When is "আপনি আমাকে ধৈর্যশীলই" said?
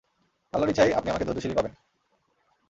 0.93-1.55